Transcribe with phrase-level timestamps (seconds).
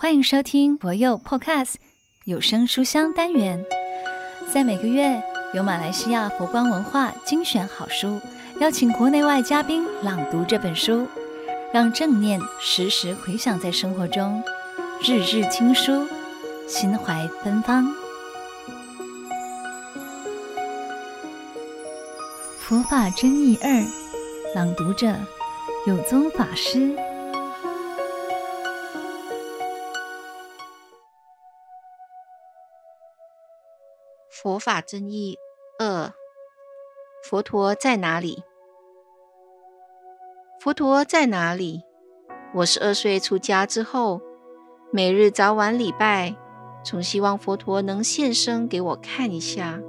[0.00, 1.74] 欢迎收听博佑 Podcast
[2.24, 3.64] 有声书香单元，
[4.48, 5.20] 在每个月
[5.52, 8.20] 由马来西亚佛光文化精选好书，
[8.60, 11.04] 邀请国内外嘉宾朗读这本书，
[11.72, 14.40] 让正念时时回响在生活中，
[15.02, 16.06] 日日听书，
[16.68, 17.92] 心怀芬芳。
[22.56, 23.84] 佛法真义二，
[24.54, 25.12] 朗读者
[25.88, 26.96] 有宗法师。
[34.30, 35.38] 佛法真义
[35.78, 36.12] 二，
[37.24, 38.42] 佛陀在哪里？
[40.60, 41.80] 佛陀在哪里？
[42.54, 44.20] 我十二岁出家之后，
[44.92, 46.36] 每日早晚礼拜，
[46.84, 49.80] 总希望佛陀能现身给我看一下。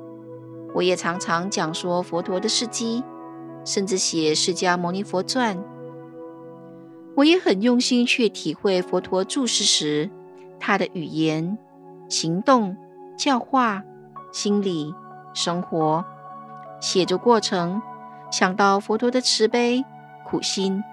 [0.73, 3.03] 我也常常讲说佛陀的事迹，
[3.65, 5.57] 甚至写《释迦牟尼佛传》。
[7.17, 10.09] 我也很用心去体会佛陀住世时
[10.59, 11.57] 他的语言、
[12.07, 12.77] 行动、
[13.17, 13.84] 教化。
[14.32, 14.94] 心理
[15.34, 16.05] 生活
[16.80, 17.82] 写作过程，
[18.32, 19.84] 想到佛陀的慈悲
[20.26, 20.84] 苦心，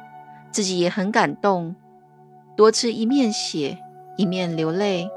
[0.51, 1.77] 自己也很感动，
[2.57, 3.79] 多次一面写
[4.17, 5.09] 一面流泪。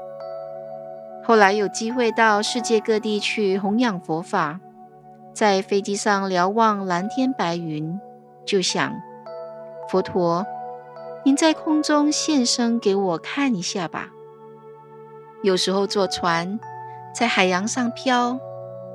[1.24, 4.60] 后来有机会到世界各地去弘扬佛法，
[5.32, 7.98] 在飞机上瞭望蓝天白云，
[8.44, 8.92] 就想：
[9.88, 10.46] 佛陀，
[11.24, 14.08] 您在空中现身给我看一下吧。
[15.42, 16.60] 有时候坐船。
[17.12, 18.38] 在海洋上飘，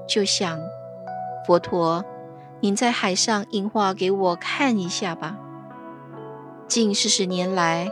[0.08, 0.60] 就想
[1.46, 2.04] 佛陀，
[2.60, 5.38] 您在海上应化给我看一下吧。
[6.68, 7.92] 近四十年来，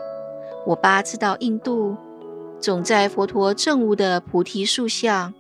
[0.66, 1.96] 我八次到印度，
[2.60, 5.34] 总在佛陀证悟的菩提树下，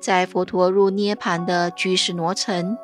[0.00, 2.78] 在佛陀入涅槃的居士罗城，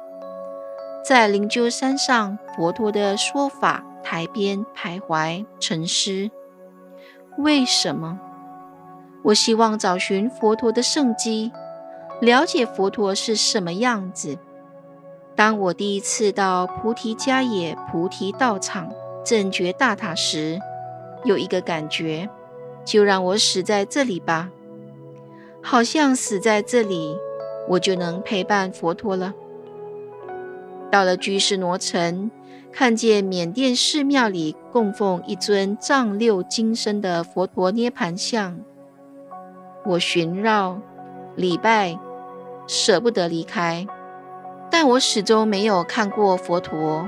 [1.04, 6.30] 在灵鹫山上佛陀的说法台边徘徊沉思。
[7.38, 8.18] 为什么？
[9.24, 11.50] 我希望找寻佛陀的圣迹，
[12.20, 14.36] 了解佛陀是什么样子。
[15.34, 18.92] 当我第一次到菩提迦耶菩提道场
[19.24, 20.60] 正觉大塔时，
[21.24, 22.28] 有一个感觉，
[22.84, 24.50] 就让我死在这里吧，
[25.62, 27.16] 好像死在这里，
[27.70, 29.32] 我就能陪伴佛陀了。
[30.90, 32.30] 到了居士罗城，
[32.70, 38.60] 看见缅甸寺庙里供奉一尊丈六金身的佛陀涅槃像。
[39.86, 40.78] 我寻绕
[41.36, 41.98] 礼拜，
[42.66, 43.86] 舍不得离开，
[44.70, 47.06] 但我始终没有看过佛陀，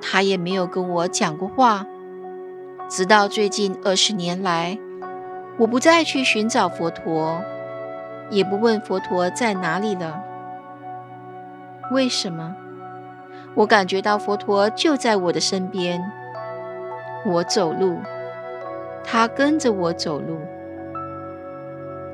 [0.00, 1.84] 他也没有跟我讲过话。
[2.88, 4.78] 直到最近二十年来，
[5.58, 7.42] 我不再去寻找佛陀，
[8.30, 10.22] 也不问佛陀在哪里了。
[11.90, 12.54] 为什么？
[13.56, 16.00] 我感觉到佛陀就在我的身边。
[17.26, 17.98] 我走路，
[19.02, 20.38] 他跟着我走路。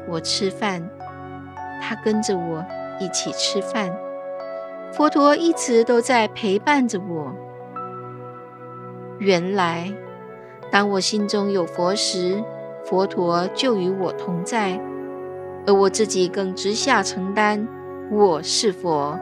[0.09, 0.89] 我吃饭，
[1.83, 2.65] 他跟着我
[3.01, 3.91] 一起吃饭。
[4.93, 7.33] 佛陀一直都在陪伴着我。
[9.19, 9.93] 原来，
[10.71, 12.43] 当我心中有佛时，
[12.85, 14.79] 佛陀就与我同在，
[15.67, 17.67] 而我自己更直下承担。
[18.11, 19.19] 我是佛。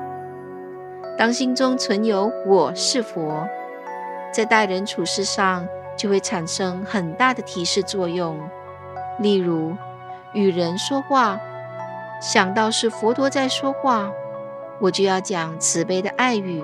[1.17, 3.47] 当心中存有“我是佛”，
[4.33, 5.67] 在待人处事上
[5.97, 8.37] 就会产生很大的提示作用。
[9.21, 9.77] 例如，
[10.35, 11.39] 与人说话，
[12.21, 14.11] 想到是佛陀在说话，
[14.81, 16.63] 我就要讲慈悲的爱语；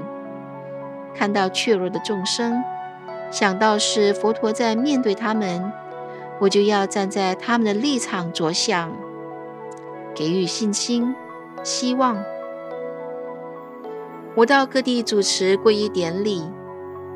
[1.15, 2.63] 看到怯弱的众生，
[3.31, 5.71] 想到是佛陀在面对他们，
[6.39, 8.91] 我就要站在他们的立场着想，
[10.15, 11.15] 给予信心、
[11.63, 12.17] 希望。
[14.35, 16.43] 我到各地主持皈依典礼，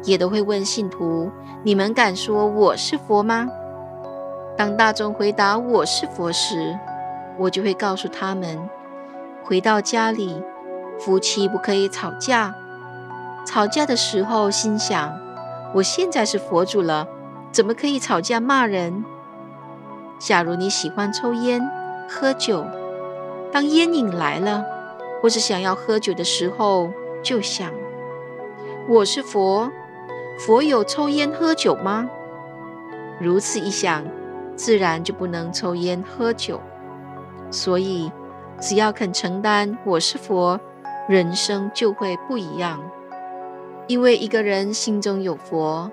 [0.03, 1.31] 也都会问信徒：
[1.63, 3.49] 你们敢说我是佛吗？
[4.63, 6.79] 当大众回答我是佛时，
[7.37, 8.71] 我就会告诉他们：
[9.43, 10.41] 回到家里，
[11.01, 12.55] 夫妻不可以吵架。
[13.45, 15.19] 吵架的时候，心想：
[15.75, 17.09] 我现在是佛祖了，
[17.51, 19.05] 怎么可以吵架骂人？
[20.21, 21.69] 假如你喜欢抽烟、
[22.09, 22.65] 喝酒，
[23.51, 24.65] 当烟瘾来了，
[25.21, 26.89] 或是想要喝酒的时候，
[27.21, 27.69] 就想：
[28.89, 29.73] 我是佛，
[30.39, 32.09] 佛有抽烟喝酒吗？
[33.19, 34.05] 如此一想。
[34.55, 36.61] 自然就不能抽烟喝酒，
[37.51, 38.13] 所以
[38.61, 40.61] 只要肯承担我是佛，
[41.09, 42.83] 人生就会不一样。
[43.89, 45.91] 因为一个人心中有佛，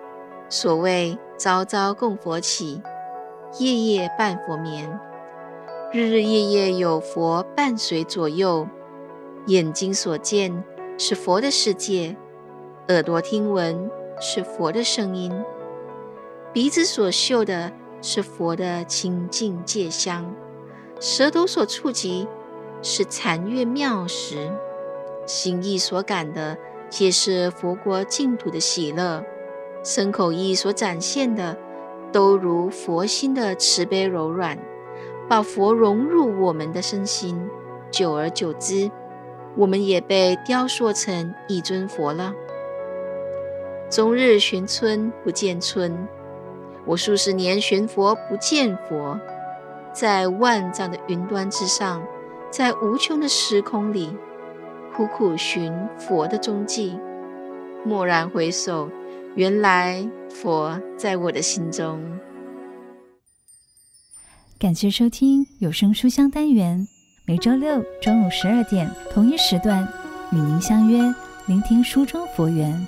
[0.49, 2.81] 所谓朝朝供佛起，
[3.57, 4.99] 夜夜伴佛眠，
[5.91, 8.67] 日日夜夜有佛伴随左右。
[9.47, 10.63] 眼睛所见
[10.97, 12.15] 是佛的世界，
[12.89, 13.89] 耳朵听闻
[14.19, 15.33] 是佛的声音，
[16.53, 17.71] 鼻子所嗅的。
[18.01, 20.33] 是佛的清净戒香，
[20.99, 22.27] 舌头所触及
[22.81, 24.51] 是禅悦妙食，
[25.25, 26.57] 心意所感的
[26.89, 29.23] 皆是佛国净土的喜乐，
[29.83, 31.57] 身口意所展现的
[32.11, 34.57] 都如佛心的慈悲柔软，
[35.27, 37.49] 把佛融入我们的身心，
[37.91, 38.89] 久而久之，
[39.55, 42.33] 我们也被雕塑成一尊佛了。
[43.89, 46.07] 终日寻村不见村，
[46.89, 49.19] 我数十年寻佛不见佛，
[49.93, 52.01] 在万丈的云端之上，
[52.49, 54.11] 在无穷的时空里，
[54.95, 56.97] 苦苦寻佛的踪迹。
[57.85, 58.89] 蓦然回首，
[59.35, 62.01] 原来佛在我的心中。
[64.57, 66.87] 感谢收听有声书香单元，
[67.27, 69.87] 每周六中午十二点同一时段
[70.31, 70.97] 与您相约，
[71.45, 72.87] 聆听书中佛缘。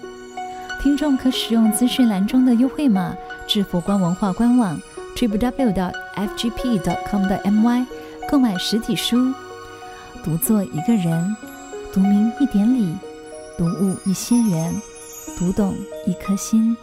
[0.81, 3.15] 听众可使用资讯栏中的优惠码
[3.53, 4.81] 是佛光文化官网
[5.13, 7.85] www.fgp.com.my
[8.29, 9.33] 购买实体书。
[10.23, 11.35] 读作一个人，
[11.91, 12.95] 读明一点理，
[13.57, 14.73] 读悟一些缘，
[15.37, 15.75] 读懂
[16.07, 16.77] 一颗心。